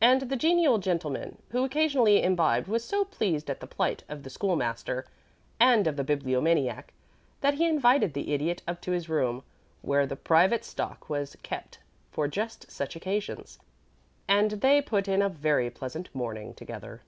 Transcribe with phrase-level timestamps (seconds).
[0.00, 4.30] And the genial gentleman who occasionally imbibed was so pleased at the plight of the
[4.30, 5.06] School master
[5.60, 6.94] and of the Bibliomaniac
[7.42, 9.42] that he invited the Idiot up to his room,
[9.82, 13.58] where the private stock was kept for just such occasions,
[14.26, 17.02] and they put in a very pleasant morning together.